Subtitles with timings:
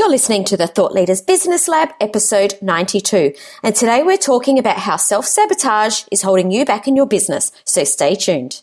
[0.00, 3.34] You're listening to the Thought Leaders Business Lab, episode 92.
[3.62, 7.52] And today we're talking about how self sabotage is holding you back in your business.
[7.66, 8.62] So stay tuned.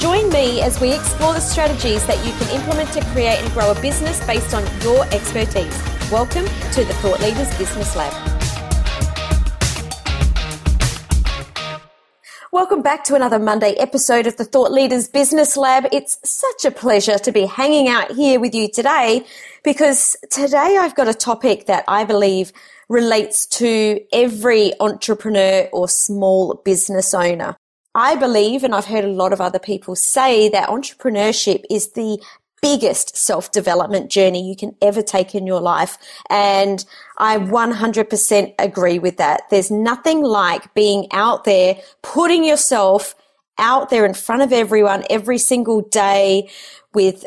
[0.00, 3.70] Join me as we explore the strategies that you can implement to create and grow
[3.70, 5.78] a business based on your expertise.
[6.10, 8.14] Welcome to the Thought Leaders Business Lab.
[12.50, 15.84] Welcome back to another Monday episode of the Thought Leaders Business Lab.
[15.92, 19.26] It's such a pleasure to be hanging out here with you today
[19.62, 22.54] because today I've got a topic that I believe
[22.88, 27.54] relates to every entrepreneur or small business owner.
[27.94, 32.22] I believe, and I've heard a lot of other people say that entrepreneurship is the
[32.62, 35.98] biggest self development journey you can ever take in your life.
[36.28, 36.84] And
[37.18, 39.42] I 100% agree with that.
[39.50, 43.14] There's nothing like being out there, putting yourself
[43.58, 46.48] out there in front of everyone every single day
[46.94, 47.24] with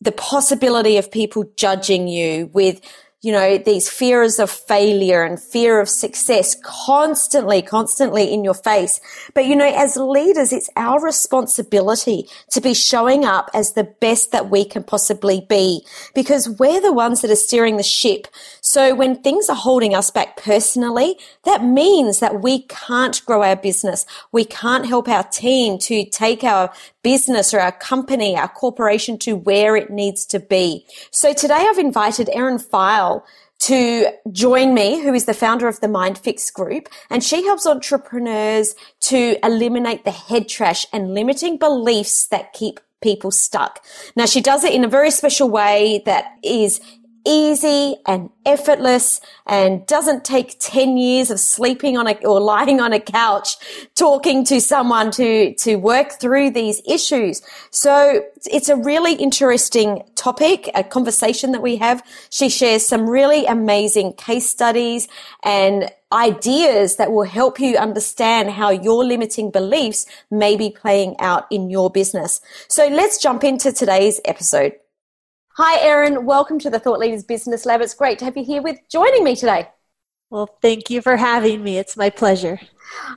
[0.00, 2.80] the possibility of people judging you, with
[3.22, 8.98] you know, these fears of failure and fear of success constantly, constantly in your face.
[9.34, 14.32] But, you know, as leaders, it's our responsibility to be showing up as the best
[14.32, 18.26] that we can possibly be because we're the ones that are steering the ship.
[18.62, 23.56] So when things are holding us back personally, that means that we can't grow our
[23.56, 24.06] business.
[24.32, 26.72] We can't help our team to take our
[27.02, 30.86] business or our company, our corporation to where it needs to be.
[31.10, 33.24] So today I've invited Erin File
[33.60, 38.74] to join me, who is the founder of the MindFix Group, and she helps entrepreneurs
[39.00, 43.84] to eliminate the head trash and limiting beliefs that keep people stuck.
[44.16, 46.80] Now she does it in a very special way that is
[47.26, 52.92] easy and effortless and doesn't take 10 years of sleeping on a or lying on
[52.92, 53.56] a couch
[53.94, 57.42] talking to someone to to work through these issues.
[57.70, 62.02] So it's a really interesting topic a conversation that we have.
[62.30, 65.08] She shares some really amazing case studies
[65.42, 71.46] and ideas that will help you understand how your limiting beliefs may be playing out
[71.50, 72.40] in your business.
[72.68, 74.72] So let's jump into today's episode
[75.54, 76.24] Hi, Erin.
[76.24, 77.80] Welcome to the Thought Leaders Business Lab.
[77.80, 79.68] It's great to have you here with joining me today.
[80.30, 81.76] Well, thank you for having me.
[81.76, 82.60] It's my pleasure.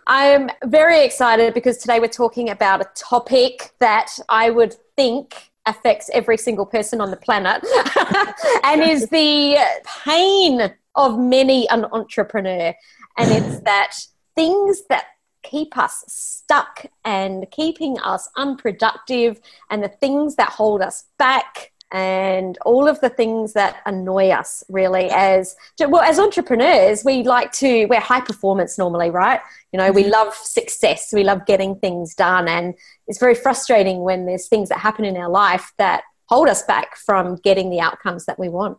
[0.07, 6.09] I'm very excited because today we're talking about a topic that I would think affects
[6.11, 7.63] every single person on the planet
[8.63, 9.59] and is the
[10.03, 12.73] pain of many an entrepreneur.
[13.15, 13.93] And it's that
[14.35, 15.05] things that
[15.43, 19.39] keep us stuck and keeping us unproductive
[19.69, 24.63] and the things that hold us back and all of the things that annoy us
[24.67, 29.39] really as well as entrepreneurs we like to we're high performance normally right?
[29.71, 30.11] You know we mm-hmm.
[30.11, 31.13] love success.
[31.13, 32.47] We love getting things done.
[32.47, 32.73] And
[33.07, 36.95] it's very frustrating when there's things that happen in our life that hold us back
[36.97, 38.77] from getting the outcomes that we want.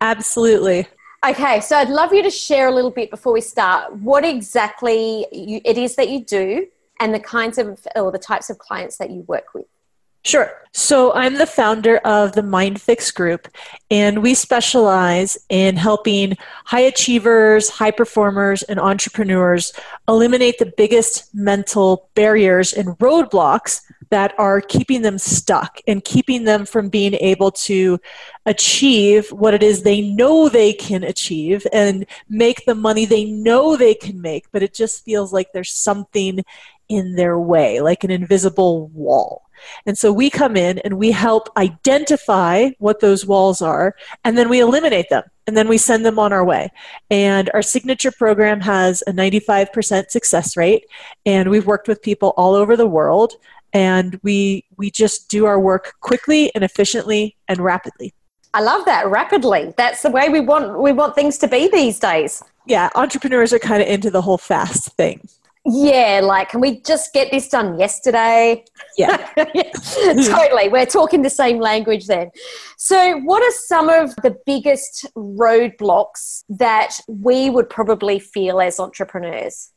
[0.00, 0.86] Absolutely.
[1.26, 5.26] Okay so i'd love you to share a little bit before we start what exactly
[5.32, 6.66] you, it is that you do
[7.00, 9.66] and the kinds of or the types of clients that you work with
[10.26, 10.50] Sure.
[10.72, 13.46] So I'm the founder of the MindFix Group,
[13.92, 19.72] and we specialize in helping high achievers, high performers, and entrepreneurs
[20.08, 26.66] eliminate the biggest mental barriers and roadblocks that are keeping them stuck and keeping them
[26.66, 28.00] from being able to
[28.46, 33.76] achieve what it is they know they can achieve and make the money they know
[33.76, 36.44] they can make, but it just feels like there's something
[36.88, 39.45] in their way, like an invisible wall.
[39.86, 43.94] And so we come in and we help identify what those walls are,
[44.24, 46.70] and then we eliminate them, and then we send them on our way.
[47.10, 50.86] And our signature program has a 95% success rate,
[51.24, 53.34] and we've worked with people all over the world,
[53.72, 58.14] and we we just do our work quickly and efficiently and rapidly.
[58.54, 59.74] I love that rapidly.
[59.76, 62.42] That's the way we want we want things to be these days.
[62.66, 65.28] Yeah, entrepreneurs are kind of into the whole fast thing.
[65.68, 68.64] Yeah, like, can we just get this done yesterday?
[68.96, 69.28] Yeah.
[69.36, 69.72] yeah.
[69.72, 70.68] totally.
[70.68, 72.30] We're talking the same language then.
[72.76, 79.72] So, what are some of the biggest roadblocks that we would probably feel as entrepreneurs?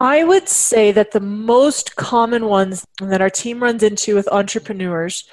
[0.00, 5.28] I would say that the most common ones that our team runs into with entrepreneurs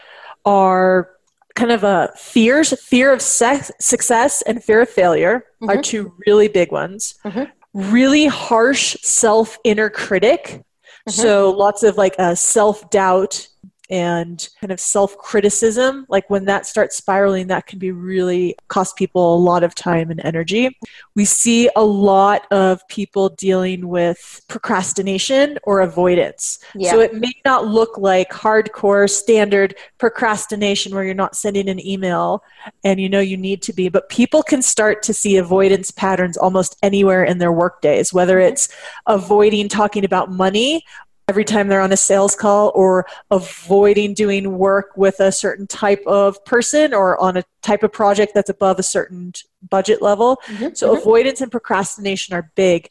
[0.46, 1.10] are
[1.56, 5.70] kind of a fears fear of sex, success and fear of failure mm-hmm.
[5.70, 7.44] are two really big ones mm-hmm.
[7.74, 11.12] Really harsh self inner critic mm-hmm.
[11.12, 13.48] so lots of like a self doubt
[13.92, 18.96] and kind of self criticism, like when that starts spiraling, that can be really cost
[18.96, 20.78] people a lot of time and energy.
[21.14, 26.60] We see a lot of people dealing with procrastination or avoidance.
[26.74, 26.92] Yeah.
[26.92, 32.44] So it may not look like hardcore standard procrastination where you're not sending an email
[32.86, 36.38] and you know you need to be, but people can start to see avoidance patterns
[36.38, 38.54] almost anywhere in their work days, whether mm-hmm.
[38.54, 38.70] it's
[39.06, 40.86] avoiding talking about money
[41.28, 46.04] every time they're on a sales call or avoiding doing work with a certain type
[46.06, 49.34] of person or on a type of project that's above a certain
[49.70, 50.42] budget level.
[50.48, 50.74] Mm-hmm.
[50.74, 51.02] So, mm-hmm.
[51.02, 52.90] avoidance and procrastination are big.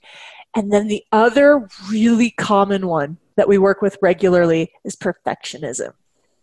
[0.55, 5.93] And then the other really common one that we work with regularly is perfectionism.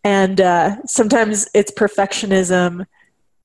[0.04, 2.86] And uh, sometimes it's perfectionism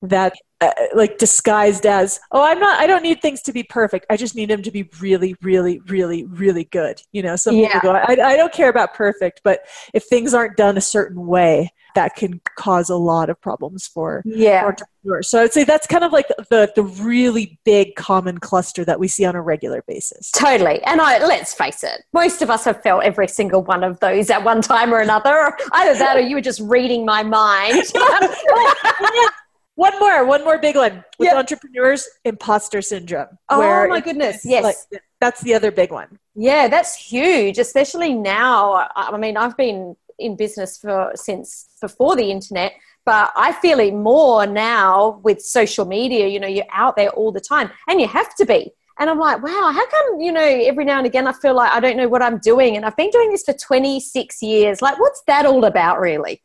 [0.03, 4.05] that uh, like disguised as oh i'm not i don't need things to be perfect.
[4.09, 7.35] I just need them to be really really really really good you know?
[7.35, 7.73] Some yeah.
[7.73, 9.61] people go I, I don't care about perfect but
[9.93, 14.23] if things aren't done a certain way that can cause a lot of problems for
[14.25, 14.65] yeah.
[14.65, 15.29] entrepreneurs.
[15.29, 18.99] So i would say that's kind of like the the really big common cluster that
[18.99, 20.31] we see on a regular basis.
[20.31, 20.81] Totally.
[20.83, 24.29] And i let's face it most of us have felt every single one of those
[24.29, 25.57] at one time or another.
[25.71, 27.83] Either that or you were just reading my mind
[29.75, 31.35] One more, one more big one with yep.
[31.35, 33.39] entrepreneurs, imposter syndrome.
[33.49, 34.63] Oh my goodness, yes.
[34.63, 36.19] Like, that's the other big one.
[36.35, 38.87] Yeah, that's huge, especially now.
[38.95, 42.73] I mean, I've been in business for since before the internet,
[43.05, 46.27] but I feel it more now with social media.
[46.27, 48.71] You know, you're out there all the time, and you have to be.
[48.99, 51.71] And I'm like, wow, how come, you know, every now and again I feel like
[51.71, 52.77] I don't know what I'm doing?
[52.77, 54.83] And I've been doing this for 26 years.
[54.83, 56.43] Like, what's that all about, really?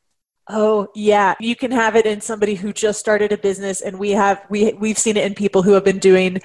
[0.50, 4.12] Oh yeah, you can have it in somebody who just started a business, and we
[4.12, 6.40] have we we've seen it in people who have been doing,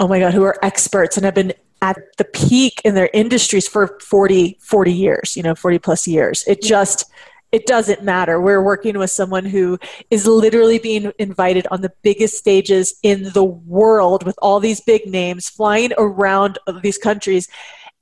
[0.00, 3.68] oh my god, who are experts and have been at the peak in their industries
[3.68, 6.44] for 40 40 years you know 40 plus years.
[6.46, 7.04] It just
[7.50, 8.40] it doesn't matter.
[8.40, 9.78] We're working with someone who
[10.10, 15.06] is literally being invited on the biggest stages in the world with all these big
[15.06, 17.48] names flying around these countries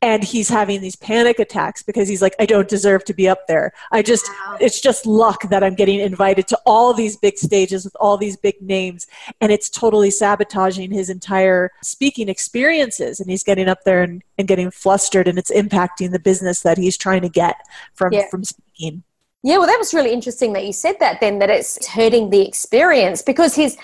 [0.07, 3.47] and he's having these panic attacks because he's like i don't deserve to be up
[3.49, 4.57] there i just wow.
[4.61, 8.37] it's just luck that i'm getting invited to all these big stages with all these
[8.37, 9.07] big names
[9.41, 14.47] and it's totally sabotaging his entire speaking experiences and he's getting up there and, and
[14.47, 17.57] getting flustered and it's impacting the business that he's trying to get
[17.95, 18.29] from yeah.
[18.31, 19.03] from speaking
[19.43, 22.41] yeah, well, that was really interesting that you said that then, that it's hurting the
[22.41, 23.77] experience because his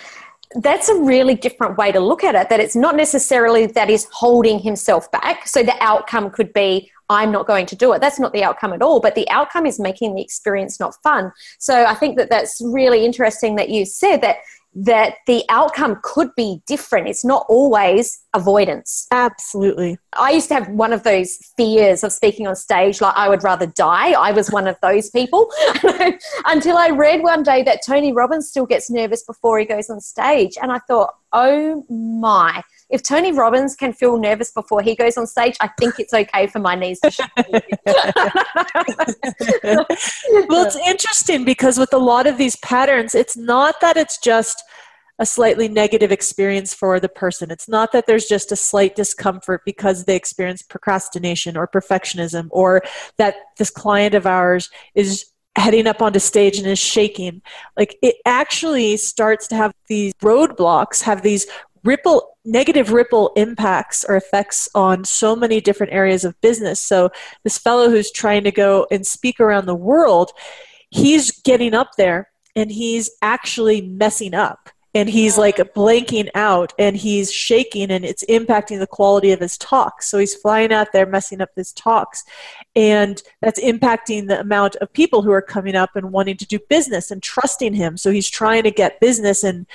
[0.57, 4.07] that's a really different way to look at it that it's not necessarily that he's
[4.13, 5.47] holding himself back.
[5.47, 8.01] So the outcome could be i'm not going to do it.
[8.01, 11.33] That's not the outcome at all but the outcome is making the experience not fun.
[11.59, 14.37] So i think that that's really interesting that you said that
[14.75, 17.09] that the outcome could be different.
[17.09, 19.07] It's not always avoidance.
[19.11, 19.99] Absolutely.
[20.15, 23.43] I used to have one of those fears of speaking on stage, like I would
[23.45, 24.13] rather die.
[24.13, 25.51] I was one of those people
[26.47, 30.01] until I read one day that Tony Robbins still gets nervous before he goes on
[30.01, 30.57] stage.
[30.61, 35.27] And I thought, oh my, if Tony Robbins can feel nervous before he goes on
[35.27, 37.27] stage, I think it's okay for my knees to shake.
[40.49, 44.63] well, it's interesting because with a lot of these patterns, it's not that it's just
[45.19, 47.51] a slightly negative experience for the person.
[47.51, 52.83] It's not that there's just a slight discomfort because they experience procrastination or perfectionism or
[53.17, 57.41] that this client of ours is heading up onto stage and is shaking.
[57.77, 61.47] Like it actually starts to have these roadblocks, have these
[61.85, 66.81] ripple negative ripple impacts or effects on so many different areas of business.
[66.81, 67.11] So
[67.45, 70.33] this fellow who's trying to go and speak around the world
[70.93, 76.97] he's getting up there and he's actually messing up and he's like blanking out and
[76.97, 80.09] he's shaking and it's impacting the quality of his talks.
[80.09, 82.25] So he's flying out there messing up his talks
[82.77, 86.59] and that's impacting the amount of people who are coming up and wanting to do
[86.69, 87.97] business and trusting him.
[87.97, 89.67] So he's trying to get business and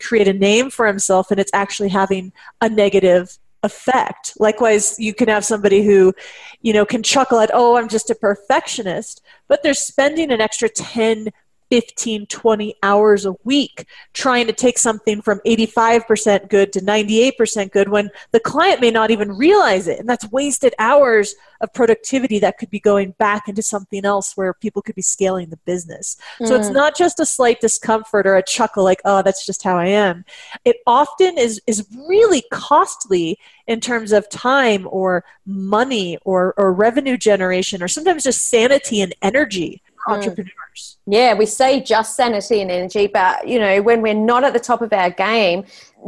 [0.00, 4.34] create a name for himself and it's actually having a negative effect.
[4.40, 6.12] Likewise you can have somebody who
[6.60, 10.68] you know can chuckle at oh i'm just a perfectionist but they're spending an extra
[10.68, 11.28] 10
[11.74, 17.88] 15, 20 hours a week trying to take something from 85% good to 98% good
[17.88, 19.98] when the client may not even realize it.
[19.98, 24.54] And that's wasted hours of productivity that could be going back into something else where
[24.54, 26.16] people could be scaling the business.
[26.38, 26.46] Mm.
[26.46, 26.74] So it's mm.
[26.74, 30.24] not just a slight discomfort or a chuckle like, oh, that's just how I am.
[30.64, 37.16] It often is, is really costly in terms of time or money or, or revenue
[37.16, 39.82] generation or sometimes just sanity and energy.
[40.08, 40.14] Mm.
[40.14, 40.98] entrepreneurs.
[41.06, 44.60] Yeah, we say just sanity and energy, but you know, when we're not at the
[44.60, 45.64] top of our game,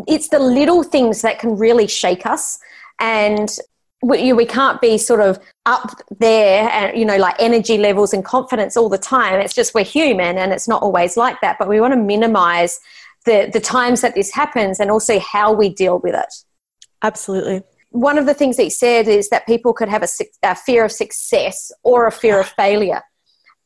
[0.07, 2.59] it's the little things that can really shake us.
[3.01, 3.51] And
[4.03, 8.25] we, we can't be sort of up there and you know like energy levels and
[8.25, 9.41] confidence all the time.
[9.41, 12.79] It's just we're human and it's not always like that but we want to minimize
[13.25, 16.33] the the times that this happens and also how we deal with it.
[17.03, 17.63] Absolutely.
[17.91, 20.09] One of the things that he said is that people could have a,
[20.43, 23.03] a fear of success or a fear of failure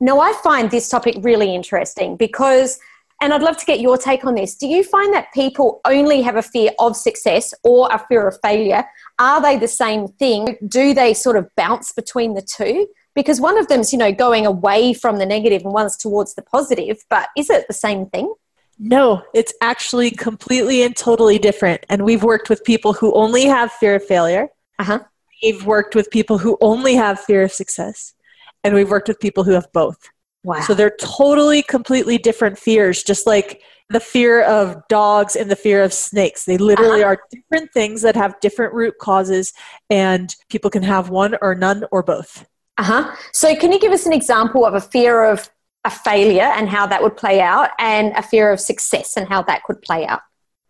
[0.01, 2.79] now i find this topic really interesting because
[3.21, 4.55] and I'd love to get your take on this.
[4.55, 8.39] Do you find that people only have a fear of success or a fear of
[8.43, 8.85] failure?
[9.19, 10.57] Are they the same thing?
[10.67, 12.89] Do they sort of bounce between the two?
[13.15, 16.43] Because one of them's, you know, going away from the negative and one's towards the
[16.43, 18.33] positive, but is it the same thing?
[18.79, 21.85] No, it's actually completely and totally different.
[21.91, 24.49] And we've worked with people who only have fear of failure.
[24.79, 25.01] Uh-huh.
[25.43, 28.15] We've worked with people who only have fear of success.
[28.65, 29.99] And we've worked with people who have both.
[30.43, 30.61] Wow.
[30.61, 35.83] So they're totally, completely different fears, just like the fear of dogs and the fear
[35.83, 36.45] of snakes.
[36.45, 37.15] They literally uh-huh.
[37.15, 39.53] are different things that have different root causes,
[39.91, 42.47] and people can have one or none or both.
[42.79, 43.17] Uh huh.
[43.33, 45.51] So, can you give us an example of a fear of
[45.85, 49.43] a failure and how that would play out, and a fear of success and how
[49.43, 50.21] that could play out?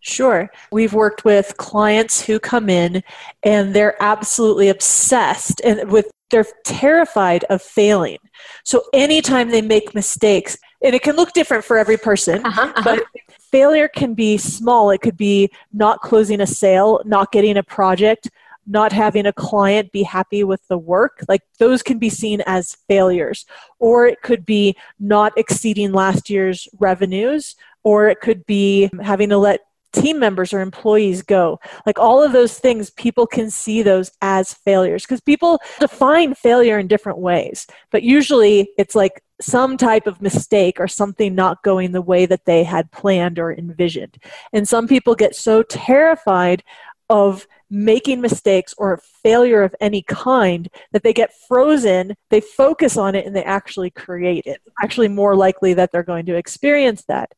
[0.00, 0.50] Sure.
[0.72, 3.02] We've worked with clients who come in
[3.42, 8.18] and they're absolutely obsessed and with they're terrified of failing.
[8.64, 12.82] So anytime they make mistakes, and it can look different for every person, uh-huh, uh-huh.
[12.84, 13.02] but
[13.50, 14.90] failure can be small.
[14.90, 18.30] It could be not closing a sale, not getting a project,
[18.66, 21.24] not having a client be happy with the work.
[21.28, 23.44] Like those can be seen as failures.
[23.78, 29.38] Or it could be not exceeding last year's revenues, or it could be having to
[29.38, 29.60] let
[29.92, 31.60] team members or employees go.
[31.86, 36.78] Like all of those things, people can see those as failures because people define failure
[36.78, 37.66] in different ways.
[37.90, 42.44] But usually it's like some type of mistake or something not going the way that
[42.44, 44.18] they had planned or envisioned.
[44.52, 46.62] And some people get so terrified
[47.08, 53.14] of making mistakes or failure of any kind that they get frozen, they focus on
[53.14, 54.60] it, and they actually create it.
[54.82, 57.32] Actually, more likely that they're going to experience that.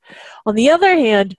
[0.45, 1.37] On the other hand,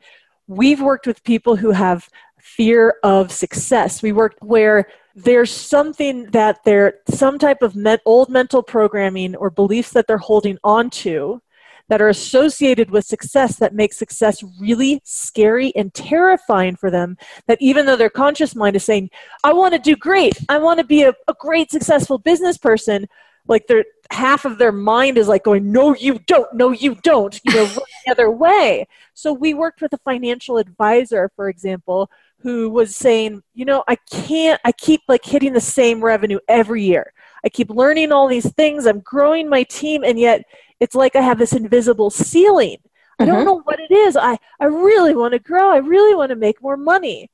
[0.54, 4.02] we've worked with people who have fear of success.
[4.02, 9.50] We worked where there's something that they're some type of met, old mental programming or
[9.50, 11.42] beliefs that they're holding on to
[11.90, 17.18] that are associated with success that make success really scary and terrifying for them
[17.48, 19.10] that even though their conscious mind is saying
[19.44, 23.06] i want to do great i want to be a, a great successful business person
[23.48, 23.84] like their
[24.14, 27.66] half of their mind is like going no you don't no you don't you know
[28.06, 28.88] the other way.
[29.14, 33.96] So we worked with a financial advisor for example who was saying you know i
[34.12, 37.12] can't i keep like hitting the same revenue every year.
[37.44, 38.86] I keep learning all these things.
[38.86, 40.44] I'm growing my team and yet
[40.80, 42.78] it's like i have this invisible ceiling.
[43.20, 43.46] I don't mm-hmm.
[43.46, 44.16] know what it is.
[44.16, 45.72] I i really want to grow.
[45.72, 47.30] I really want to make more money.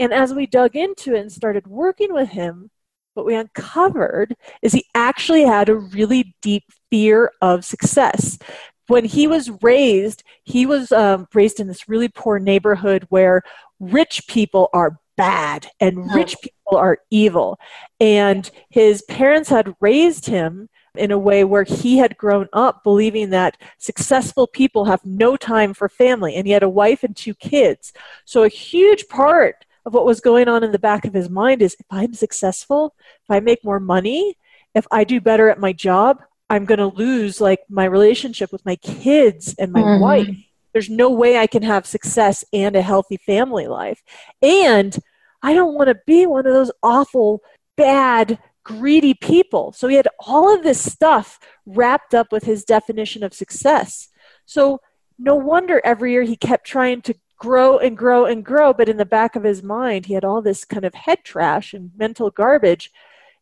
[0.00, 2.70] And as we dug into it and started working with him
[3.18, 8.38] what we uncovered is he actually had a really deep fear of success.
[8.86, 13.42] When he was raised, he was um, raised in this really poor neighborhood where
[13.80, 17.58] rich people are bad and rich people are evil.
[17.98, 23.30] And his parents had raised him in a way where he had grown up believing
[23.30, 27.34] that successful people have no time for family and he had a wife and two
[27.34, 27.92] kids.
[28.24, 31.62] So a huge part of what was going on in the back of his mind
[31.62, 34.36] is if I'm successful, if I make more money,
[34.74, 36.18] if I do better at my job,
[36.50, 40.02] I'm going to lose like my relationship with my kids and my mm-hmm.
[40.02, 40.36] wife.
[40.74, 44.02] There's no way I can have success and a healthy family life.
[44.42, 44.94] And
[45.42, 47.40] I don't want to be one of those awful,
[47.78, 49.72] bad, greedy people.
[49.72, 54.08] So he had all of this stuff wrapped up with his definition of success.
[54.44, 54.80] So
[55.18, 58.72] no wonder every year he kept trying to grow and grow and grow.
[58.72, 61.72] But in the back of his mind, he had all this kind of head trash
[61.72, 62.92] and mental garbage.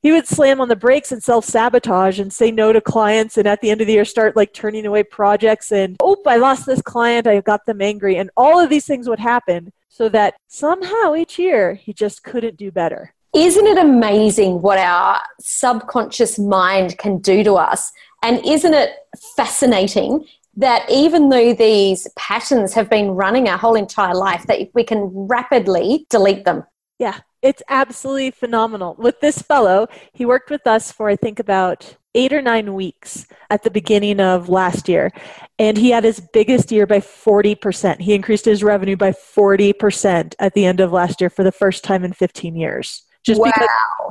[0.02, 3.36] He would slam on the brakes and self sabotage and say no to clients.
[3.36, 5.72] And at the end of the year, start like turning away projects.
[5.72, 7.26] And oh, I lost this client.
[7.26, 8.16] I got them angry.
[8.16, 12.56] And all of these things would happen so that somehow each year he just couldn't
[12.56, 13.14] do better.
[13.34, 17.92] Isn't it amazing what our subconscious mind can do to us?
[18.22, 18.90] And isn't it
[19.36, 20.26] fascinating
[20.56, 25.10] that even though these patterns have been running our whole entire life, that we can
[25.12, 26.64] rapidly delete them.
[26.98, 28.96] Yeah, it's absolutely phenomenal.
[28.98, 33.26] With this fellow, he worked with us for, I think, about eight or nine weeks
[33.50, 35.12] at the beginning of last year.
[35.58, 38.00] And he had his biggest year by 40%.
[38.00, 41.84] He increased his revenue by 40% at the end of last year for the first
[41.84, 43.02] time in 15 years.
[43.22, 43.52] Just wow.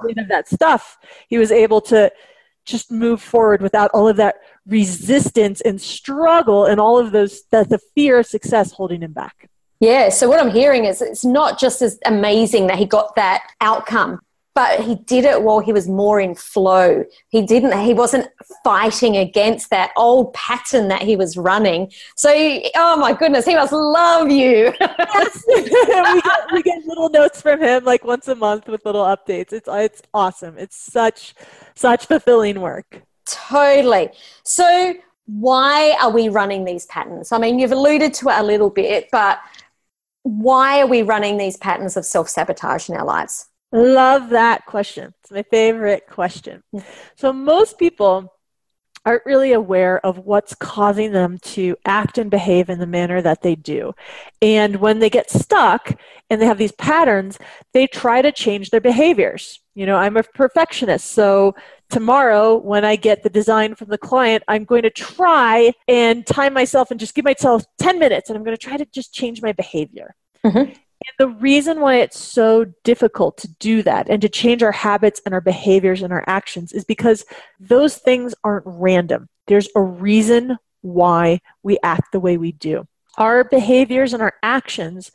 [0.06, 0.98] because of that stuff,
[1.28, 2.12] he was able to
[2.66, 4.36] just move forward without all of that
[4.68, 9.50] resistance and struggle and all of those, the, the fear of success holding him back.
[9.80, 13.44] Yeah, so what I'm hearing is it's not just as amazing that he got that
[13.62, 14.20] outcome,
[14.56, 17.04] but he did it while he was more in flow.
[17.28, 18.30] He didn't, he wasn't
[18.64, 21.92] fighting against that old pattern that he was running.
[22.16, 22.32] So,
[22.78, 24.74] oh my goodness, he must love you.
[24.80, 25.44] yes.
[25.48, 29.52] we, get, we get little notes from him like once a month with little updates.
[29.52, 30.58] It's, it's awesome.
[30.58, 31.36] It's such,
[31.76, 33.04] such fulfilling work.
[33.26, 34.10] Totally.
[34.44, 37.32] So, why are we running these patterns?
[37.32, 39.40] I mean, you've alluded to it a little bit, but
[40.24, 43.48] why are we running these patterns of self sabotage in our lives?
[43.72, 45.14] Love that question.
[45.22, 46.64] It's my favorite question.
[46.72, 46.80] Hmm.
[47.16, 48.32] So, most people
[49.06, 53.42] aren't really aware of what's causing them to act and behave in the manner that
[53.42, 53.94] they do.
[54.42, 55.96] And when they get stuck
[56.30, 57.38] and they have these patterns,
[57.74, 59.60] they try to change their behaviors.
[59.76, 61.54] You know, I'm a perfectionist, so
[61.90, 66.54] tomorrow when I get the design from the client, I'm going to try and time
[66.54, 69.42] myself and just give myself 10 minutes and I'm going to try to just change
[69.42, 70.16] my behavior.
[70.44, 70.58] Mm-hmm.
[70.58, 75.22] And the reason why it's so difficult to do that and to change our habits
[75.26, 77.26] and our behaviors and our actions is because
[77.60, 79.28] those things aren't random.
[79.48, 82.88] There's a reason why we act the way we do.
[83.18, 85.12] Our behaviors and our actions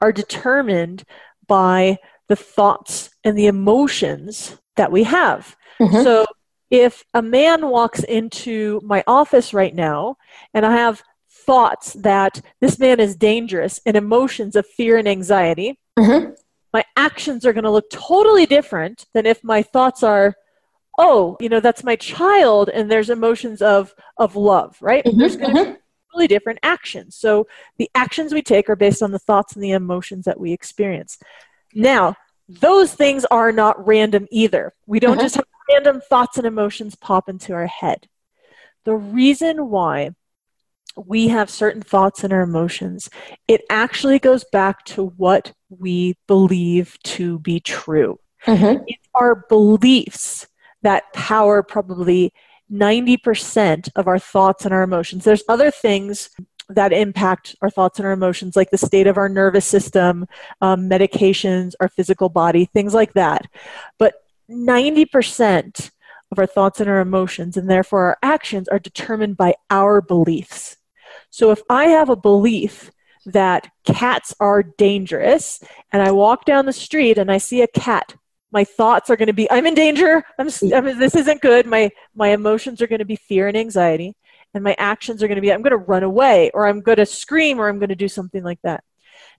[0.00, 1.04] are determined
[1.46, 5.56] by the thoughts and the emotions that we have.
[5.80, 6.02] Mm-hmm.
[6.02, 6.26] So
[6.70, 10.16] if a man walks into my office right now
[10.52, 15.78] and I have thoughts that this man is dangerous and emotions of fear and anxiety,
[15.98, 16.32] mm-hmm.
[16.72, 20.34] my actions are going to look totally different than if my thoughts are,
[20.98, 25.04] oh, you know, that's my child and there's emotions of, of love, right?
[25.04, 25.18] Mm-hmm.
[25.18, 25.74] There's going to be mm-hmm.
[26.10, 27.16] totally different actions.
[27.16, 27.46] So
[27.78, 31.18] the actions we take are based on the thoughts and the emotions that we experience.
[31.74, 32.16] Now,
[32.48, 34.74] those things are not random either.
[34.86, 35.22] We don't uh-huh.
[35.22, 38.08] just have random thoughts and emotions pop into our head.
[38.84, 40.10] The reason why
[40.96, 43.10] we have certain thoughts and our emotions,
[43.48, 48.20] it actually goes back to what we believe to be true.
[48.46, 48.78] Uh-huh.
[48.86, 50.46] It's our beliefs
[50.82, 52.32] that power probably
[52.70, 55.24] 90% of our thoughts and our emotions.
[55.24, 56.30] There's other things
[56.68, 60.26] that impact our thoughts and our emotions, like the state of our nervous system,
[60.60, 63.46] um, medications, our physical body, things like that.
[63.98, 64.14] But
[64.50, 65.90] 90%
[66.32, 70.76] of our thoughts and our emotions, and therefore our actions, are determined by our beliefs.
[71.30, 72.90] So if I have a belief
[73.26, 78.14] that cats are dangerous, and I walk down the street and I see a cat,
[78.52, 80.24] my thoughts are going to be, I'm in danger.
[80.38, 81.66] I'm, I'm, this isn't good.
[81.66, 84.14] My, my emotions are going to be fear and anxiety
[84.54, 86.96] and my actions are going to be I'm going to run away or I'm going
[86.96, 88.84] to scream or I'm going to do something like that.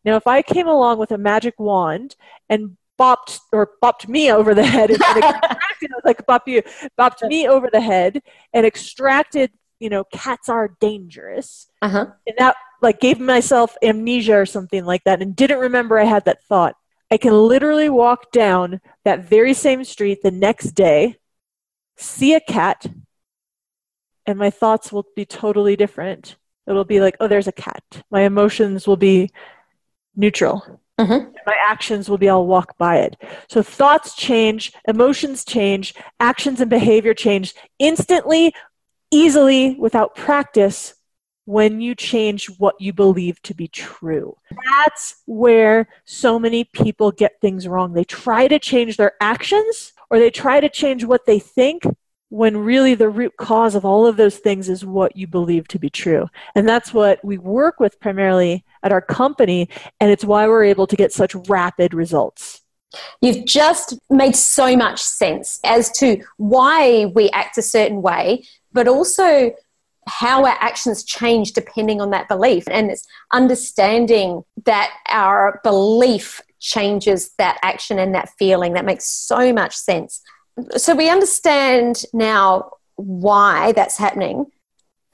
[0.04, 2.16] Now, if I came along with a magic wand
[2.50, 6.62] and bopped or bopped me over the head and, extracted like bop you
[6.98, 8.22] bopped me over the head
[8.54, 12.06] and extracted you know cats are dangerous uh-huh.
[12.26, 16.24] and that like gave myself amnesia or something like that and didn't remember i had
[16.24, 16.76] that thought
[17.12, 21.18] i can literally walk down that very same street the next day
[21.98, 22.86] see a cat
[24.26, 26.36] and my thoughts will be totally different.
[26.68, 27.84] It'll be like, oh, there's a cat.
[28.10, 29.30] My emotions will be
[30.16, 30.82] neutral.
[31.00, 31.32] Mm-hmm.
[31.46, 33.22] My actions will be, I'll walk by it.
[33.50, 38.54] So thoughts change, emotions change, actions and behavior change instantly,
[39.12, 40.96] easily, without practice
[41.44, 44.36] when you change what you believe to be true.
[44.80, 47.94] That's where so many people get things wrong.
[47.94, 51.84] They try to change their actions or they try to change what they think
[52.36, 55.80] when really the root cause of all of those things is what you believe to
[55.80, 56.28] be true.
[56.54, 59.70] And that's what we work with primarily at our company,
[60.02, 62.62] and it's why we're able to get such rapid results.
[63.22, 68.44] You've just made so much sense as to why we act a certain way,
[68.74, 69.52] but also
[70.08, 72.66] how our actions change depending on that belief.
[72.70, 78.74] And it's understanding that our belief changes that action and that feeling.
[78.74, 80.22] That makes so much sense
[80.78, 84.48] so we understand now why that's happening.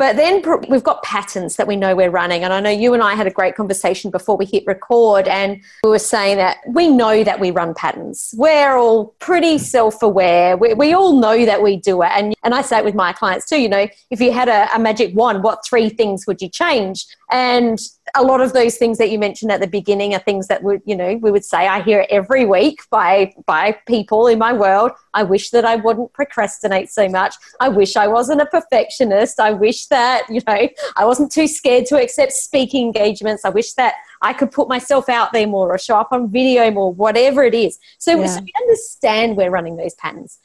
[0.01, 2.43] But then we've got patterns that we know we're running.
[2.43, 5.61] And I know you and I had a great conversation before we hit record, and
[5.83, 8.33] we were saying that we know that we run patterns.
[8.35, 10.57] We're all pretty self aware.
[10.57, 12.09] We, we all know that we do it.
[12.13, 14.73] And, and I say it with my clients too you know, if you had a,
[14.73, 17.05] a magic wand, what three things would you change?
[17.31, 17.79] And
[18.15, 20.81] a lot of those things that you mentioned at the beginning are things that would
[20.85, 24.91] you know we would say i hear every week by by people in my world.
[25.13, 27.35] I wish that i wouldn't procrastinate so much.
[27.59, 29.39] I wish i wasn't a perfectionist.
[29.39, 33.45] I wish that you know i wasn't too scared to accept speaking engagements.
[33.45, 36.71] I wish that i could put myself out there more or show up on video
[36.71, 37.79] more whatever it is.
[37.99, 38.25] So, yeah.
[38.27, 40.39] so we understand we're running those patterns.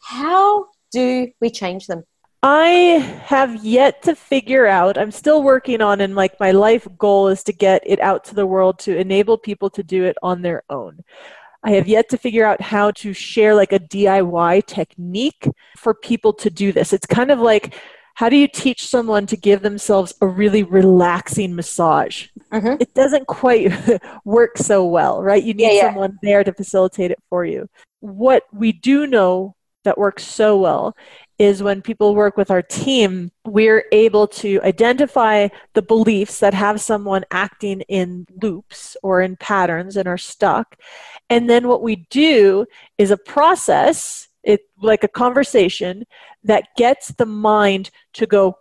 [0.00, 2.04] How do we change them
[2.46, 7.28] I have yet to figure out, I'm still working on, and like my life goal
[7.28, 10.42] is to get it out to the world to enable people to do it on
[10.42, 11.02] their own.
[11.62, 16.34] I have yet to figure out how to share like a DIY technique for people
[16.34, 16.92] to do this.
[16.92, 17.76] It's kind of like,
[18.12, 22.26] how do you teach someone to give themselves a really relaxing massage?
[22.52, 22.76] Mm-hmm.
[22.78, 23.72] It doesn't quite
[24.26, 25.42] work so well, right?
[25.42, 25.88] You need yeah, yeah.
[25.88, 27.70] someone there to facilitate it for you.
[28.00, 30.94] What we do know that works so well
[31.38, 36.80] is when people work with our team, we're able to identify the beliefs that have
[36.80, 40.76] someone acting in loops or in patterns and are stuck.
[41.28, 42.66] And then what we do
[42.98, 46.04] is a process, it like a conversation
[46.44, 48.56] that gets the mind to go,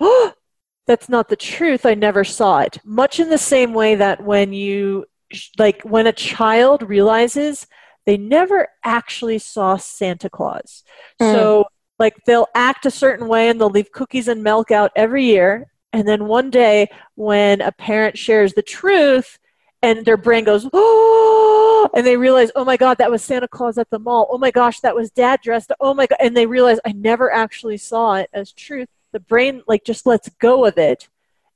[0.00, 0.32] oh,
[0.86, 1.86] that's not the truth.
[1.86, 2.78] I never saw it.
[2.84, 5.06] Much in the same way that when you
[5.58, 7.66] like when a child realizes
[8.06, 10.84] they never actually saw Santa Claus.
[11.20, 11.32] Mm.
[11.32, 11.64] So
[11.98, 15.70] like they'll act a certain way and they'll leave cookies and milk out every year.
[15.92, 19.38] And then one day when a parent shares the truth
[19.80, 23.78] and their brain goes oh and they realize oh my god that was santa claus
[23.78, 24.26] at the mall.
[24.30, 27.32] Oh my gosh that was dad dressed oh my god and they realize i never
[27.32, 28.88] actually saw it as truth.
[29.12, 31.08] The brain like just lets go of it.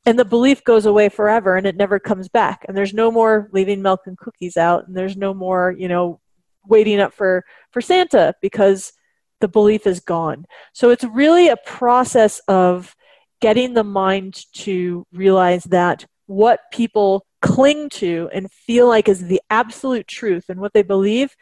[0.06, 2.64] And the belief goes away forever and it never comes back.
[2.66, 4.86] And there's no more leaving milk and cookies out.
[4.86, 6.20] And there's no more you know
[6.66, 8.92] waiting up for for santa because
[9.40, 10.44] the belief is gone.
[10.72, 12.94] So it's really a process of
[13.40, 19.40] getting the mind to realize that what people cling to and feel like is the
[19.48, 21.34] absolute truth and what they believe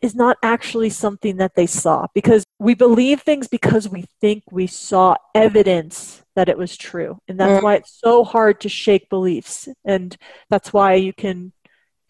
[0.00, 4.66] is not actually something that they saw because we believe things because we think we
[4.66, 7.62] saw evidence that it was true and that's mm.
[7.62, 10.16] why it's so hard to shake beliefs and
[10.50, 11.52] that's why you can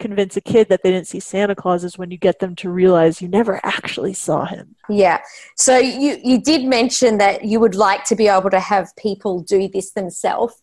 [0.03, 2.69] convince a kid that they didn't see Santa Claus is when you get them to
[2.69, 4.75] realize you never actually saw him.
[4.89, 5.19] Yeah.
[5.55, 9.41] So you you did mention that you would like to be able to have people
[9.41, 10.55] do this themselves.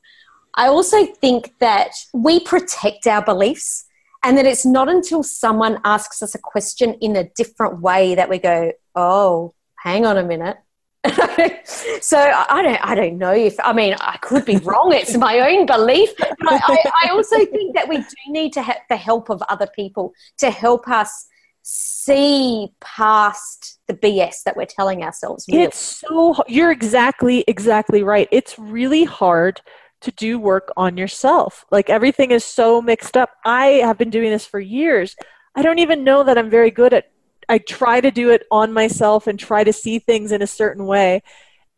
[0.54, 3.86] I also think that we protect our beliefs
[4.22, 8.28] and that it's not until someone asks us a question in a different way that
[8.28, 9.54] we go, "Oh,
[9.86, 10.58] hang on a minute."
[11.64, 14.92] so I don't, I don't know if I mean I could be wrong.
[14.92, 18.76] It's my own belief, but I, I, also think that we do need to have
[18.90, 21.26] the help of other people to help us
[21.62, 25.46] see past the BS that we're telling ourselves.
[25.48, 25.64] Really.
[25.64, 28.28] It's so you're exactly exactly right.
[28.30, 29.62] It's really hard
[30.02, 31.64] to do work on yourself.
[31.70, 33.30] Like everything is so mixed up.
[33.44, 35.16] I have been doing this for years.
[35.54, 37.10] I don't even know that I'm very good at
[37.50, 40.86] I try to do it on myself and try to see things in a certain
[40.86, 41.22] way.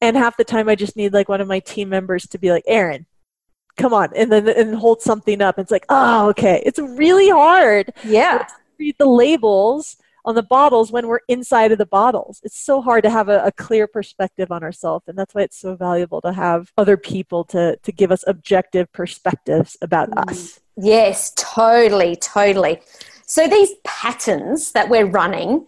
[0.03, 2.51] And half the time I just need like one of my team members to be
[2.51, 3.07] like, Erin,
[3.79, 5.59] come on, and then and hold something up.
[5.59, 6.63] It's like, oh, okay.
[6.67, 7.93] It's really hard.
[8.05, 8.47] Yeah.
[8.79, 12.41] read the labels on the bottles when we're inside of the bottles.
[12.45, 15.59] It's so hard to have a, a clear perspective on ourselves, and that's why it's
[15.59, 20.31] so valuable to have other people to to give us objective perspectives about mm.
[20.31, 20.61] us.
[20.77, 22.81] Yes, totally, totally.
[23.33, 25.67] So these patterns that we're running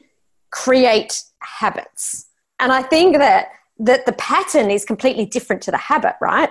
[0.51, 2.27] create habits.
[2.61, 6.51] And I think that that the pattern is completely different to the habit, right?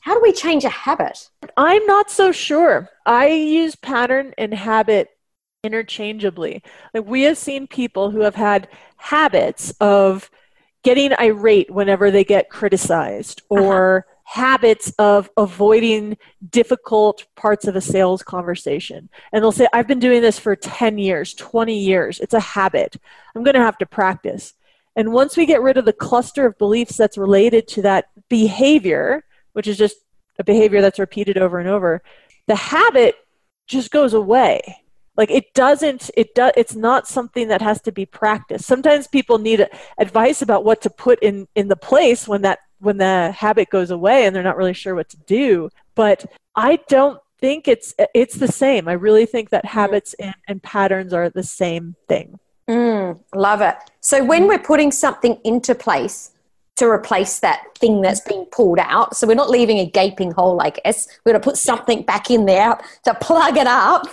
[0.00, 1.28] How do we change a habit?
[1.58, 2.88] I'm not so sure.
[3.04, 5.10] I use pattern and habit
[5.62, 6.62] interchangeably.
[6.94, 10.30] Like we have seen people who have had habits of
[10.82, 16.16] getting irate whenever they get criticized or uh-huh habits of avoiding
[16.50, 19.08] difficult parts of a sales conversation.
[19.32, 22.18] And they'll say, I've been doing this for 10 years, 20 years.
[22.18, 22.96] It's a habit.
[23.34, 24.54] I'm going to have to practice.
[24.96, 29.24] And once we get rid of the cluster of beliefs that's related to that behavior,
[29.52, 29.98] which is just
[30.40, 32.02] a behavior that's repeated over and over,
[32.48, 33.14] the habit
[33.68, 34.76] just goes away
[35.16, 39.38] like it doesn't it does it's not something that has to be practiced sometimes people
[39.38, 39.66] need
[39.98, 43.90] advice about what to put in in the place when that when the habit goes
[43.90, 45.70] away and they're not really sure what to do.
[45.94, 48.88] But I don't think it's it's the same.
[48.88, 52.38] I really think that habits and, and patterns are the same thing.
[52.68, 53.76] Mm, love it.
[54.00, 56.32] So when we're putting something into place,
[56.76, 59.16] to replace that thing that's being pulled out.
[59.16, 61.08] So we're not leaving a gaping hole, I guess.
[61.24, 64.06] We're going to put something back in there to plug it up.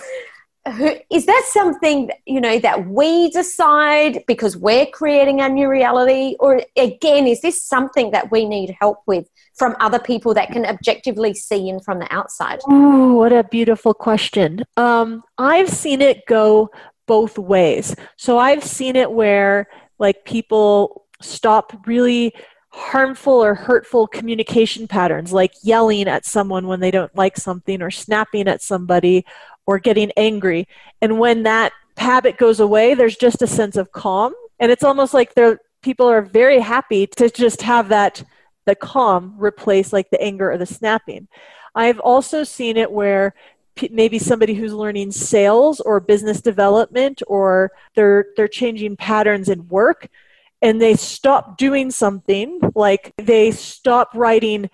[1.10, 6.62] Is that something you know that we decide because we're creating a new reality, or
[6.76, 11.34] again, is this something that we need help with from other people that can objectively
[11.34, 12.60] see in from the outside?
[12.66, 14.64] Oh, what a beautiful question!
[14.78, 16.70] Um, I've seen it go
[17.06, 17.94] both ways.
[18.16, 22.32] So I've seen it where like people stop really
[22.70, 27.90] harmful or hurtful communication patterns like yelling at someone when they don't like something or
[27.90, 29.24] snapping at somebody
[29.66, 30.68] or getting angry.
[31.00, 34.34] And when that habit goes away, there's just a sense of calm.
[34.58, 35.34] And it's almost like
[35.82, 38.22] people are very happy to just have that
[38.66, 41.28] the calm replace like the anger or the snapping.
[41.74, 43.34] I've also seen it where
[43.90, 50.08] maybe somebody who's learning sales or business development or they're they're changing patterns in work
[50.62, 54.70] and they stop doing something like they stop writing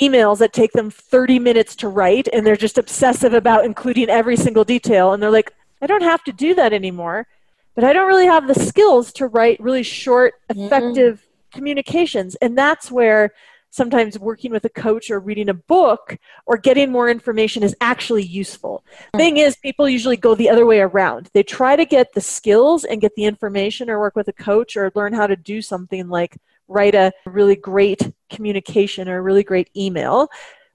[0.00, 4.36] emails that take them 30 minutes to write and they're just obsessive about including every
[4.36, 5.52] single detail and they're like
[5.82, 7.26] i don't have to do that anymore
[7.74, 11.58] but i don't really have the skills to write really short effective mm-hmm.
[11.58, 13.32] communications and that's where
[13.74, 18.22] sometimes working with a coach or reading a book or getting more information is actually
[18.22, 18.84] useful.
[18.86, 19.18] Mm-hmm.
[19.18, 21.28] Thing is, people usually go the other way around.
[21.34, 24.76] They try to get the skills and get the information or work with a coach
[24.76, 29.42] or learn how to do something like write a really great communication or a really
[29.42, 30.28] great email.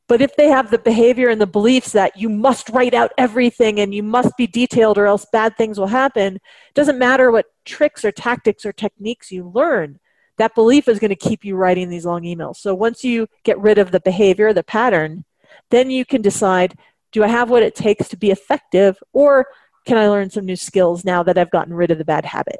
[0.08, 3.80] But if they have the behavior and the beliefs that you must write out everything
[3.80, 7.46] and you must be detailed or else bad things will happen, it doesn't matter what
[7.66, 10.00] tricks or tactics or techniques you learn
[10.40, 12.56] that belief is going to keep you writing these long emails.
[12.56, 15.26] So once you get rid of the behavior, the pattern,
[15.70, 16.76] then you can decide
[17.12, 19.48] do I have what it takes to be effective or
[19.86, 22.60] can I learn some new skills now that I've gotten rid of the bad habit?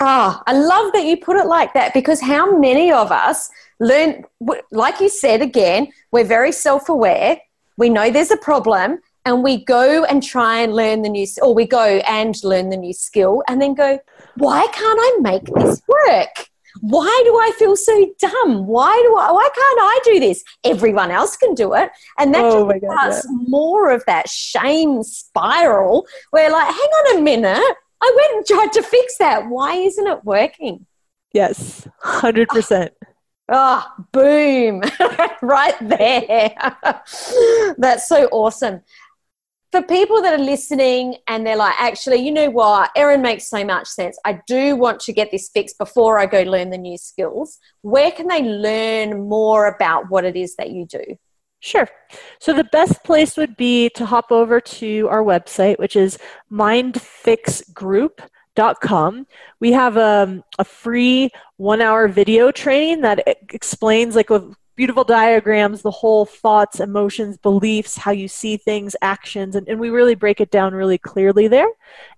[0.00, 4.24] Oh, I love that you put it like that because how many of us learn,
[4.72, 7.38] like you said again, we're very self aware.
[7.76, 11.54] We know there's a problem and we go and try and learn the new, or
[11.54, 13.98] we go and learn the new skill and then go,
[14.36, 16.50] why can't I make this work?
[16.80, 18.66] why do I feel so dumb?
[18.66, 20.44] Why do I, why can't I do this?
[20.64, 21.90] Everyone else can do it.
[22.18, 23.36] And that oh just starts yeah.
[23.48, 28.72] more of that shame spiral where like, hang on a minute, I went and tried
[28.74, 29.48] to fix that.
[29.48, 30.86] Why isn't it working?
[31.32, 32.90] Yes, 100%.
[33.52, 34.82] Oh, ah, boom,
[35.42, 36.54] right there.
[37.78, 38.82] That's so awesome
[39.70, 43.64] for people that are listening and they're like, actually, you know what, Erin makes so
[43.64, 44.18] much sense.
[44.24, 47.58] I do want to get this fixed before I go learn the new skills.
[47.82, 51.04] Where can they learn more about what it is that you do?
[51.60, 51.88] Sure.
[52.38, 56.18] So the best place would be to hop over to our website, which is
[56.50, 59.26] mindfixgroup.com.
[59.60, 64.30] We have a, um, a free one hour video training that explains like
[64.76, 69.90] beautiful diagrams, the whole thoughts, emotions, beliefs, how you see things, actions, and, and we
[69.90, 71.68] really break it down really clearly there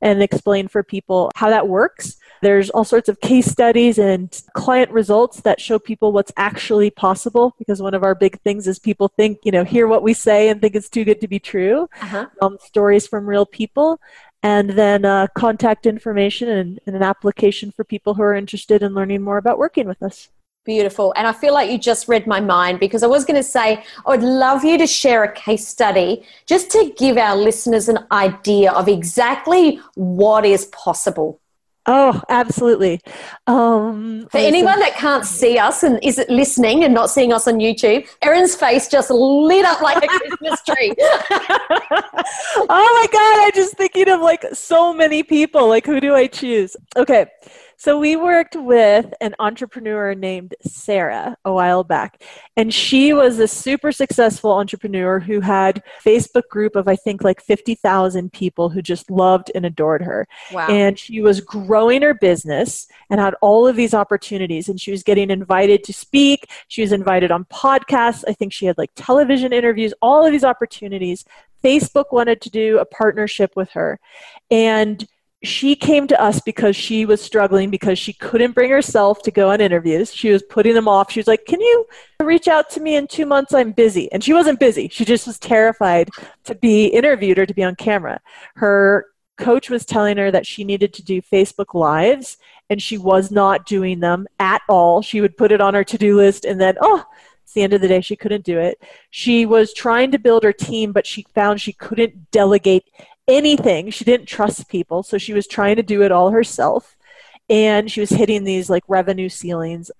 [0.01, 2.17] and explain for people how that works.
[2.43, 7.55] There's all sorts of case studies and client results that show people what's actually possible
[7.59, 10.49] because one of our big things is people think, you know, hear what we say
[10.49, 11.89] and think it's too good to be true.
[12.01, 12.27] Uh-huh.
[12.41, 14.01] Um, stories from real people
[14.43, 18.93] and then uh, contact information and, and, an application for people who are interested in
[18.93, 20.29] learning more about working with us.
[20.65, 21.13] Beautiful.
[21.17, 23.83] And I feel like you just read my mind because I was going to say,
[24.07, 27.99] I would love you to share a case study just to give our listeners an
[28.13, 31.41] idea of exactly what is possible.
[31.85, 33.01] Oh, absolutely.
[33.49, 37.55] Um, For anyone that can't see us and is listening and not seeing us on
[37.55, 40.95] YouTube, Erin's face just lit up like a Christmas tree.
[41.01, 45.67] oh my God, I'm just thinking of like so many people.
[45.67, 46.77] Like, who do I choose?
[46.97, 47.27] Okay.
[47.83, 52.23] So we worked with an entrepreneur named Sarah a while back,
[52.57, 57.43] and she was a super successful entrepreneur who had Facebook group of I think like
[57.43, 60.29] 50,000 people who just loved and adored her.
[60.53, 60.69] Wow.
[60.69, 65.03] And she was growing her business and had all of these opportunities and she was
[65.03, 69.53] getting invited to speak, she was invited on podcasts, I think she had like television
[69.53, 71.25] interviews, all of these opportunities.
[71.65, 73.99] Facebook wanted to do a partnership with her.
[74.53, 75.05] And
[75.43, 79.51] she came to us because she was struggling because she couldn't bring herself to go
[79.51, 80.15] on interviews.
[80.15, 81.11] She was putting them off.
[81.11, 81.87] She was like, Can you
[82.21, 83.53] reach out to me in two months?
[83.53, 84.11] I'm busy.
[84.13, 84.89] And she wasn't busy.
[84.89, 86.11] She just was terrified
[86.45, 88.21] to be interviewed or to be on camera.
[88.55, 92.37] Her coach was telling her that she needed to do Facebook Lives
[92.71, 95.03] and she was not doing them at all.
[95.03, 97.05] She would put it on her to do list and then, oh,
[97.43, 98.01] it's the end of the day.
[98.01, 98.81] She couldn't do it.
[99.11, 102.85] She was trying to build her team, but she found she couldn't delegate
[103.29, 103.91] anything.
[103.91, 106.97] She didn't trust people, so she was trying to do it all herself.
[107.49, 109.91] And she was hitting these like revenue ceilings.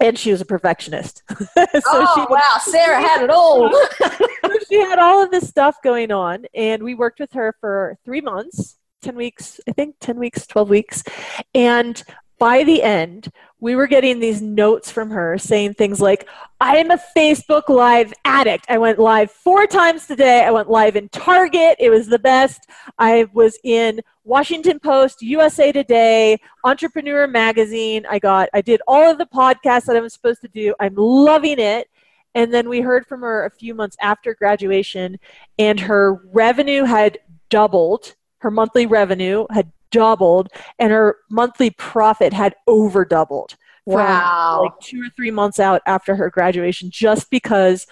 [0.00, 1.22] and she was a perfectionist.
[1.30, 1.46] so
[1.86, 3.70] oh, she, wow, Sarah had it all.
[4.68, 8.20] she had all of this stuff going on, and we worked with her for three
[8.20, 11.04] months, 10 weeks, I think 10 weeks, 12 weeks.
[11.54, 12.02] And
[12.42, 16.28] by the end, we were getting these notes from her saying things like,
[16.60, 18.66] I am a Facebook Live addict.
[18.68, 20.42] I went live four times today.
[20.42, 21.76] I went live in Target.
[21.78, 22.66] It was the best.
[22.98, 28.04] I was in Washington Post, USA Today, Entrepreneur Magazine.
[28.10, 30.74] I got, I did all of the podcasts that I was supposed to do.
[30.80, 31.86] I'm loving it.
[32.34, 35.16] And then we heard from her a few months after graduation,
[35.60, 38.16] and her revenue had doubled.
[38.38, 43.54] Her monthly revenue had doubled and her monthly profit had over doubled
[43.86, 44.62] wow.
[44.64, 47.86] like two or three months out after her graduation just because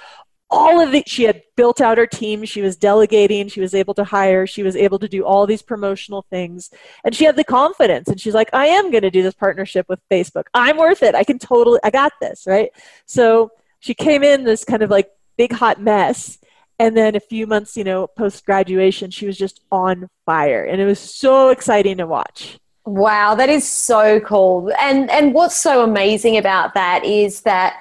[0.53, 3.95] all of it she had built out her team she was delegating she was able
[3.95, 6.71] to hire she was able to do all these promotional things
[7.05, 9.87] and she had the confidence and she's like i am going to do this partnership
[9.89, 10.45] with facebook.
[10.53, 11.15] I'm worth it.
[11.15, 12.71] I can totally i got this right?
[13.07, 16.39] So she came in this kind of like big hot mess
[16.81, 20.65] and then a few months you know post graduation she was just on fire.
[20.65, 22.59] And it was so exciting to watch.
[22.87, 24.73] Wow that is so cool.
[24.81, 27.77] And and what's so amazing about that is that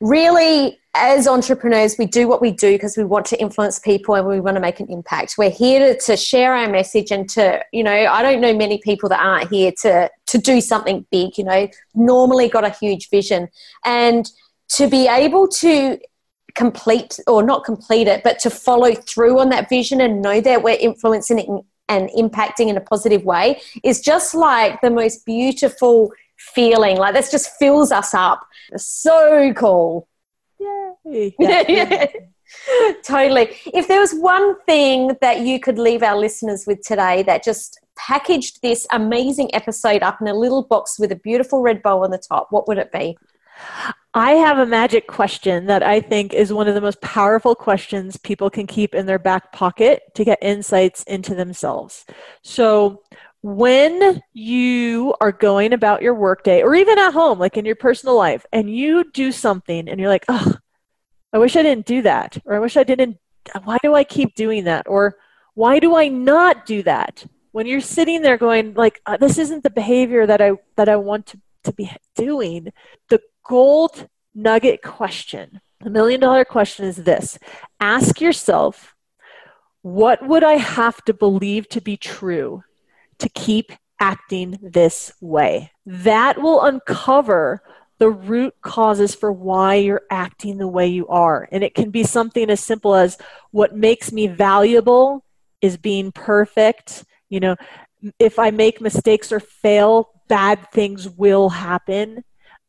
[0.00, 4.26] really as entrepreneurs we do what we do because we want to influence people and
[4.26, 5.36] we want to make an impact.
[5.38, 8.78] We're here to, to share our message and to you know i don't know many
[8.78, 11.68] people that aren't here to to do something big you know.
[11.94, 13.48] Normally got a huge vision.
[13.84, 14.28] And
[14.68, 15.96] to be able to
[16.56, 20.62] complete or not complete it, but to follow through on that vision and know that
[20.62, 21.48] we're influencing it
[21.88, 26.96] and impacting in a positive way is just like the most beautiful feeling.
[26.96, 28.46] Like this just fills us up.
[28.76, 30.08] so cool.
[30.58, 31.34] Yay.
[31.38, 31.62] Yeah.
[31.68, 32.06] yeah.
[33.04, 33.56] totally.
[33.66, 37.78] If there was one thing that you could leave our listeners with today that just
[37.96, 42.10] packaged this amazing episode up in a little box with a beautiful red bow on
[42.10, 43.16] the top, what would it be?
[44.16, 48.16] I have a magic question that I think is one of the most powerful questions
[48.16, 52.06] people can keep in their back pocket to get insights into themselves.
[52.40, 53.02] So,
[53.42, 58.16] when you are going about your workday or even at home, like in your personal
[58.16, 60.54] life, and you do something and you're like, oh,
[61.34, 63.18] I wish I didn't do that, or I wish I didn't,
[63.64, 64.86] why do I keep doing that?
[64.88, 65.16] Or
[65.52, 67.26] why do I not do that?
[67.52, 70.96] When you're sitting there going, like, uh, this isn't the behavior that I, that I
[70.96, 72.72] want to, to be doing,
[73.10, 77.38] the gold nugget question, the million dollar question is this
[77.80, 78.94] ask yourself,
[79.82, 82.64] what would I have to believe to be true
[83.18, 85.70] to keep acting this way?
[85.84, 87.62] That will uncover
[87.98, 91.48] the root causes for why you're acting the way you are.
[91.50, 93.16] And it can be something as simple as
[93.52, 95.24] what makes me valuable
[95.62, 97.04] is being perfect.
[97.30, 97.56] You know,
[98.18, 102.22] if I make mistakes or fail, bad things will happen.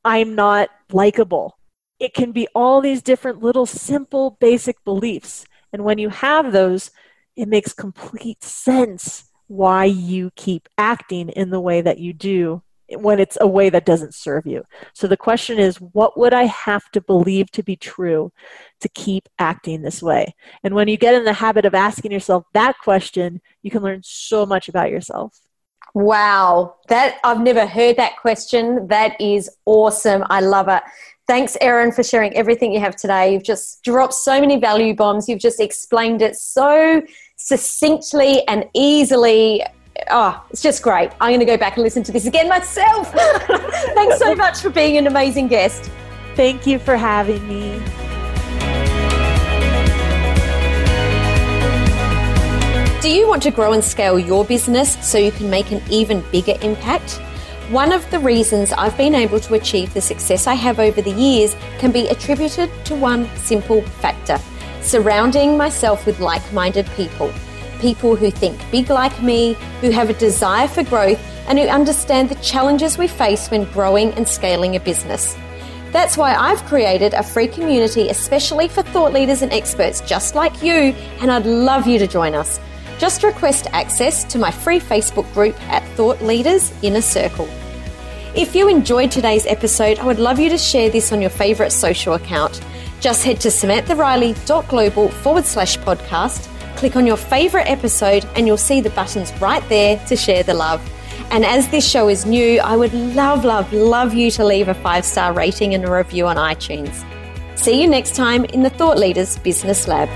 [0.08, 1.58] I'm not likable.
[2.00, 5.46] It can be all these different little simple basic beliefs.
[5.74, 6.92] And when you have those,
[7.36, 13.20] it makes complete sense why you keep acting in the way that you do when
[13.20, 14.64] it's a way that doesn't serve you.
[14.94, 18.32] So the question is, what would I have to believe to be true
[18.80, 20.34] to keep acting this way?
[20.64, 24.04] And when you get in the habit of asking yourself that question, you can learn
[24.06, 25.38] so much about yourself.
[25.98, 28.86] Wow, that I've never heard that question.
[28.88, 30.24] That is awesome.
[30.30, 30.84] I love it.
[31.26, 33.34] Thanks, Erin, for sharing everything you have today.
[33.34, 35.28] You've just dropped so many value bombs.
[35.28, 37.02] You've just explained it so
[37.36, 39.64] succinctly and easily.
[40.12, 41.10] Oh, it's just great.
[41.20, 43.12] I'm going to go back and listen to this again myself.
[43.96, 45.90] Thanks so much for being an amazing guest.
[46.36, 48.07] Thank you for having me.
[53.08, 56.22] Do you want to grow and scale your business so you can make an even
[56.30, 57.22] bigger impact?
[57.70, 61.14] One of the reasons I've been able to achieve the success I have over the
[61.14, 64.38] years can be attributed to one simple factor
[64.82, 67.32] surrounding myself with like minded people.
[67.80, 72.28] People who think big like me, who have a desire for growth, and who understand
[72.28, 75.34] the challenges we face when growing and scaling a business.
[75.94, 80.62] That's why I've created a free community especially for thought leaders and experts just like
[80.62, 82.60] you, and I'd love you to join us.
[82.98, 87.48] Just request access to my free Facebook group at Thought Leaders Inner Circle.
[88.36, 91.72] If you enjoyed today's episode, I would love you to share this on your favourite
[91.72, 92.62] social account.
[93.00, 98.82] Just head to samanthariley.global forward slash podcast, click on your favourite episode, and you'll see
[98.82, 100.82] the buttons right there to share the love.
[101.30, 104.74] And as this show is new, I would love, love, love you to leave a
[104.74, 107.04] five star rating and a review on iTunes.
[107.56, 110.10] See you next time in the Thought Leaders Business Lab.